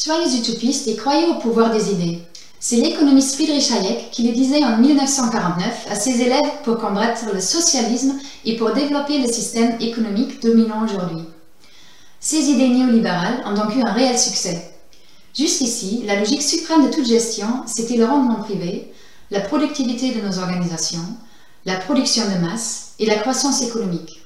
Soyez 0.00 0.38
utopistes 0.38 0.86
et 0.86 0.94
croyez 0.94 1.26
au 1.26 1.40
pouvoir 1.40 1.72
des 1.72 1.90
idées. 1.90 2.20
C'est 2.60 2.76
l'économiste 2.76 3.34
Friedrich 3.34 3.68
Hayek 3.72 4.12
qui 4.12 4.28
le 4.28 4.32
disait 4.32 4.62
en 4.62 4.78
1949 4.78 5.88
à 5.90 5.96
ses 5.96 6.20
élèves 6.20 6.62
pour 6.62 6.78
combattre 6.78 7.24
le 7.34 7.40
socialisme 7.40 8.16
et 8.44 8.54
pour 8.56 8.72
développer 8.72 9.18
le 9.18 9.26
système 9.26 9.76
économique 9.80 10.40
dominant 10.40 10.84
aujourd'hui. 10.84 11.24
Ces 12.20 12.48
idées 12.48 12.68
néolibérales 12.68 13.42
ont 13.44 13.54
donc 13.54 13.74
eu 13.74 13.82
un 13.82 13.92
réel 13.92 14.16
succès. 14.16 14.72
Jusqu'ici, 15.36 16.04
la 16.06 16.14
logique 16.14 16.42
suprême 16.42 16.86
de 16.86 16.94
toute 16.94 17.08
gestion, 17.08 17.64
c'était 17.66 17.96
le 17.96 18.04
rendement 18.04 18.36
privé, 18.44 18.92
la 19.32 19.40
productivité 19.40 20.12
de 20.12 20.20
nos 20.20 20.38
organisations, 20.38 21.08
la 21.64 21.74
production 21.74 22.22
de 22.22 22.46
masse 22.46 22.92
et 23.00 23.06
la 23.06 23.16
croissance 23.16 23.62
économique. 23.62 24.20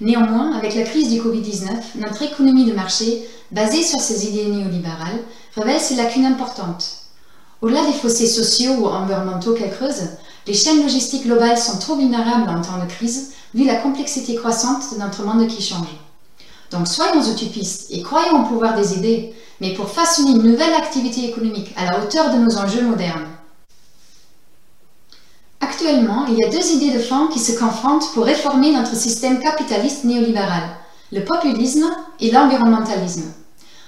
Néanmoins, 0.00 0.52
avec 0.52 0.74
la 0.74 0.82
crise 0.82 1.10
du 1.10 1.20
Covid-19, 1.20 1.68
notre 1.96 2.22
économie 2.22 2.66
de 2.66 2.74
marché, 2.74 3.26
basée 3.50 3.82
sur 3.82 3.98
ces 3.98 4.26
idées 4.26 4.50
néolibérales, 4.50 5.22
révèle 5.54 5.80
ses 5.80 5.94
lacunes 5.94 6.26
importantes. 6.26 6.98
Au-delà 7.62 7.86
des 7.86 7.94
fossés 7.94 8.26
sociaux 8.26 8.74
ou 8.78 8.86
environnementaux 8.86 9.54
qu'elles 9.54 9.74
creusent, 9.74 10.10
les 10.46 10.52
chaînes 10.52 10.82
logistiques 10.82 11.24
globales 11.24 11.56
sont 11.56 11.78
trop 11.78 11.96
vulnérables 11.96 12.48
en 12.50 12.60
temps 12.60 12.78
de 12.84 12.90
crise, 12.90 13.32
vu 13.54 13.64
la 13.64 13.76
complexité 13.76 14.34
croissante 14.34 14.92
de 14.92 14.98
notre 14.98 15.24
monde 15.24 15.46
qui 15.48 15.62
change. 15.62 15.88
Donc 16.70 16.86
soyons 16.86 17.22
utopistes 17.22 17.86
et 17.90 18.02
croyons 18.02 18.42
au 18.42 18.48
pouvoir 18.48 18.74
des 18.74 18.98
idées, 18.98 19.34
mais 19.62 19.72
pour 19.72 19.88
façonner 19.88 20.32
une 20.32 20.42
nouvelle 20.42 20.74
activité 20.74 21.24
économique 21.24 21.72
à 21.76 21.86
la 21.86 22.00
hauteur 22.00 22.32
de 22.32 22.38
nos 22.38 22.58
enjeux 22.58 22.82
modernes. 22.82 23.25
Actuellement, 25.86 26.26
il 26.26 26.38
y 26.38 26.42
a 26.42 26.48
deux 26.48 26.72
idées 26.72 26.98
de 26.98 26.98
fond 26.98 27.28
qui 27.28 27.38
se 27.38 27.56
confrontent 27.56 28.10
pour 28.12 28.24
réformer 28.24 28.72
notre 28.72 28.96
système 28.96 29.38
capitaliste 29.38 30.02
néolibéral, 30.02 30.64
le 31.12 31.22
populisme 31.22 31.86
et 32.18 32.32
l'environnementalisme. 32.32 33.22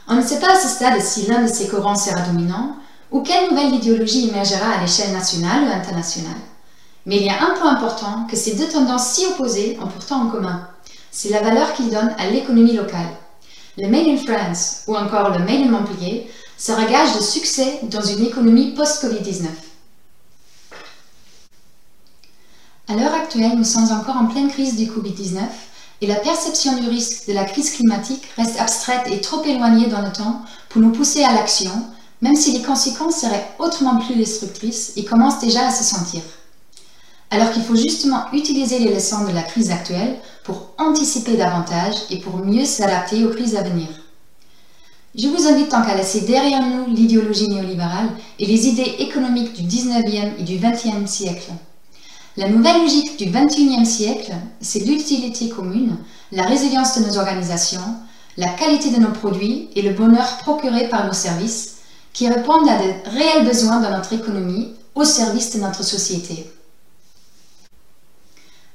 On 0.06 0.14
ne 0.14 0.22
sait 0.22 0.38
pas 0.38 0.52
à 0.52 0.60
ce 0.60 0.68
stade 0.68 1.00
si 1.00 1.26
l'un 1.26 1.42
de 1.42 1.48
ces 1.48 1.66
courants 1.66 1.96
sera 1.96 2.20
dominant 2.20 2.76
ou 3.10 3.22
quelle 3.22 3.50
nouvelle 3.50 3.74
idéologie 3.74 4.28
émergera 4.28 4.76
à 4.76 4.80
l'échelle 4.80 5.12
nationale 5.12 5.64
ou 5.64 5.72
internationale. 5.72 6.38
Mais 7.04 7.16
il 7.16 7.24
y 7.24 7.30
a 7.30 7.42
un 7.42 7.58
point 7.58 7.74
important 7.74 8.28
que 8.30 8.36
ces 8.36 8.54
deux 8.54 8.68
tendances 8.68 9.08
si 9.08 9.26
opposées 9.26 9.76
ont 9.82 9.88
pourtant 9.88 10.22
en 10.22 10.28
commun. 10.28 10.68
C'est 11.10 11.30
la 11.30 11.42
valeur 11.42 11.72
qu'ils 11.72 11.90
donnent 11.90 12.14
à 12.16 12.30
l'économie 12.30 12.76
locale. 12.76 13.10
Le 13.76 13.88
Made 13.88 14.06
in 14.06 14.18
France 14.18 14.84
ou 14.86 14.94
encore 14.94 15.30
le 15.30 15.40
Made 15.40 15.66
in 15.66 15.70
Montpellier 15.70 16.30
sera 16.56 16.84
gage 16.84 17.16
de 17.16 17.22
succès 17.22 17.80
dans 17.90 18.02
une 18.02 18.24
économie 18.24 18.72
post-Covid-19. 18.76 19.46
À 22.90 22.94
l'heure 22.94 23.12
actuelle, 23.12 23.54
nous 23.54 23.64
sommes 23.64 23.92
encore 23.92 24.16
en 24.16 24.24
pleine 24.24 24.48
crise 24.48 24.74
du 24.74 24.86
Covid-19 24.86 25.40
et 26.00 26.06
la 26.06 26.14
perception 26.14 26.74
du 26.80 26.88
risque 26.88 27.28
de 27.28 27.34
la 27.34 27.44
crise 27.44 27.72
climatique 27.72 28.22
reste 28.38 28.58
abstraite 28.58 29.06
et 29.12 29.20
trop 29.20 29.44
éloignée 29.44 29.88
dans 29.88 30.00
le 30.00 30.10
temps 30.10 30.40
pour 30.70 30.80
nous 30.80 30.90
pousser 30.90 31.22
à 31.22 31.34
l'action, 31.34 31.70
même 32.22 32.34
si 32.34 32.52
les 32.52 32.62
conséquences 32.62 33.20
seraient 33.20 33.46
autrement 33.58 33.98
plus 33.98 34.14
destructrices 34.14 34.94
et 34.96 35.04
commencent 35.04 35.40
déjà 35.40 35.66
à 35.66 35.70
se 35.70 35.84
sentir. 35.84 36.22
Alors 37.30 37.52
qu'il 37.52 37.62
faut 37.62 37.76
justement 37.76 38.24
utiliser 38.32 38.78
les 38.78 38.94
leçons 38.94 39.26
de 39.26 39.32
la 39.32 39.42
crise 39.42 39.70
actuelle 39.70 40.16
pour 40.42 40.72
anticiper 40.78 41.36
davantage 41.36 41.94
et 42.08 42.20
pour 42.20 42.38
mieux 42.38 42.64
s'adapter 42.64 43.22
aux 43.26 43.34
crises 43.34 43.56
à 43.56 43.64
venir. 43.64 43.88
Je 45.14 45.28
vous 45.28 45.46
invite 45.46 45.70
donc 45.70 45.86
à 45.86 45.94
laisser 45.94 46.22
derrière 46.22 46.66
nous 46.66 46.86
l'idéologie 46.86 47.50
néolibérale 47.50 48.08
et 48.38 48.46
les 48.46 48.66
idées 48.66 48.94
économiques 49.00 49.52
du 49.52 49.64
19e 49.64 50.38
et 50.38 50.42
du 50.42 50.56
20e 50.56 51.06
siècle. 51.06 51.52
La 52.38 52.48
nouvelle 52.48 52.82
logique 52.82 53.18
du 53.18 53.32
XXIe 53.32 53.84
siècle, 53.84 54.32
c'est 54.60 54.78
l'utilité 54.78 55.48
commune, 55.48 55.96
la 56.30 56.44
résilience 56.44 56.96
de 56.96 57.04
nos 57.04 57.18
organisations, 57.18 57.96
la 58.36 58.46
qualité 58.50 58.90
de 58.90 59.00
nos 59.00 59.10
produits 59.10 59.68
et 59.74 59.82
le 59.82 59.92
bonheur 59.92 60.36
procuré 60.38 60.88
par 60.88 61.04
nos 61.04 61.12
services 61.12 61.78
qui 62.12 62.28
répondent 62.28 62.68
à 62.68 62.78
de 62.78 63.10
réels 63.10 63.44
besoins 63.44 63.80
dans 63.80 63.90
notre 63.90 64.12
économie 64.12 64.72
au 64.94 65.02
service 65.02 65.56
de 65.56 65.58
notre 65.58 65.82
société. 65.82 66.48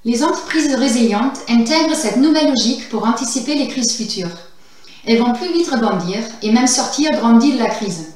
Les 0.04 0.26
entreprises 0.26 0.76
résilientes 0.76 1.40
intègrent 1.48 1.96
cette 1.96 2.18
nouvelle 2.18 2.50
logique 2.50 2.90
pour 2.90 3.08
anticiper 3.08 3.56
les 3.56 3.70
crises 3.70 3.96
futures. 3.96 4.38
Elles 5.06 5.20
vont 5.20 5.32
plus 5.32 5.54
vite 5.54 5.70
rebondir 5.70 6.20
et 6.42 6.52
même 6.52 6.68
sortir 6.68 7.12
grandies 7.12 7.54
de 7.54 7.60
la 7.60 7.70
crise 7.70 8.13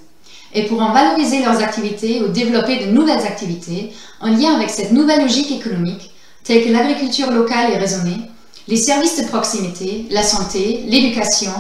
et 0.53 0.63
pourront 0.63 0.91
valoriser 0.91 1.43
leurs 1.43 1.61
activités 1.61 2.21
ou 2.21 2.29
développer 2.29 2.85
de 2.85 2.91
nouvelles 2.91 3.25
activités 3.25 3.93
en 4.21 4.27
lien 4.27 4.55
avec 4.55 4.69
cette 4.69 4.91
nouvelle 4.91 5.21
logique 5.21 5.51
économique, 5.51 6.11
telle 6.43 6.63
que 6.63 6.71
l'agriculture 6.71 7.31
locale 7.31 7.71
et 7.73 7.77
raisonnée, 7.77 8.31
les 8.67 8.77
services 8.77 9.21
de 9.21 9.27
proximité, 9.27 10.07
la 10.09 10.23
santé, 10.23 10.83
l'éducation, 10.87 11.51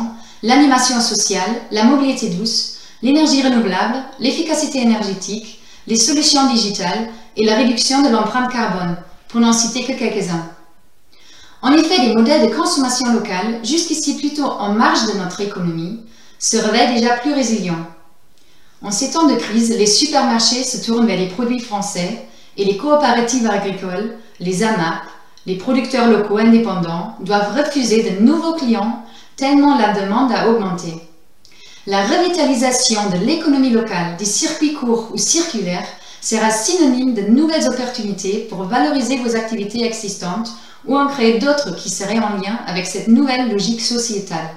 l'animation 0.43 0.99
sociale, 1.01 1.61
la 1.71 1.83
mobilité 1.83 2.29
douce, 2.29 2.77
l'énergie 3.01 3.43
renouvelable, 3.43 4.03
l'efficacité 4.19 4.79
énergétique, 4.79 5.61
les 5.87 5.95
solutions 5.95 6.47
digitales 6.51 7.09
et 7.35 7.45
la 7.45 7.55
réduction 7.55 8.01
de 8.01 8.09
l'empreinte 8.09 8.51
carbone, 8.51 8.97
pour 9.29 9.41
n'en 9.41 9.53
citer 9.53 9.83
que 9.83 9.97
quelques-uns. 9.97 10.49
En 11.61 11.73
effet, 11.73 12.05
les 12.05 12.13
modèles 12.13 12.49
de 12.49 12.55
consommation 12.55 13.11
locale, 13.13 13.59
jusqu'ici 13.63 14.15
plutôt 14.15 14.45
en 14.45 14.73
marge 14.73 15.05
de 15.07 15.17
notre 15.17 15.41
économie, 15.41 16.01
se 16.39 16.57
révèlent 16.57 16.93
déjà 16.93 17.15
plus 17.17 17.33
résilients 17.33 17.85
en 18.83 18.91
ces 18.91 19.11
temps 19.11 19.27
de 19.27 19.35
crise, 19.35 19.75
les 19.75 19.87
supermarchés 19.87 20.63
se 20.63 20.85
tournent 20.85 21.07
vers 21.07 21.19
les 21.19 21.27
produits 21.27 21.59
français 21.59 22.25
et 22.57 22.65
les 22.65 22.77
coopératives 22.77 23.49
agricoles, 23.49 24.17
les 24.39 24.63
AMAP, 24.63 25.01
les 25.47 25.55
producteurs 25.55 26.09
locaux 26.09 26.37
indépendants 26.37 27.15
doivent 27.21 27.57
refuser 27.57 28.03
de 28.03 28.23
nouveaux 28.23 28.53
clients 28.53 29.03
tellement 29.35 29.77
la 29.77 29.93
demande 29.93 30.31
a 30.31 30.49
augmenté. 30.49 30.93
La 31.85 32.05
revitalisation 32.05 33.09
de 33.11 33.25
l'économie 33.25 33.69
locale, 33.69 34.17
des 34.17 34.25
circuits 34.25 34.73
courts 34.73 35.09
ou 35.13 35.17
circulaires 35.17 35.87
sera 36.21 36.51
synonyme 36.51 37.13
de 37.13 37.21
nouvelles 37.21 37.67
opportunités 37.67 38.47
pour 38.49 38.63
valoriser 38.63 39.17
vos 39.17 39.35
activités 39.35 39.85
existantes 39.85 40.49
ou 40.85 40.97
en 40.97 41.07
créer 41.07 41.39
d'autres 41.39 41.75
qui 41.75 41.89
seraient 41.89 42.19
en 42.19 42.35
lien 42.35 42.59
avec 42.67 42.85
cette 42.85 43.07
nouvelle 43.07 43.49
logique 43.49 43.81
sociétale. 43.81 44.49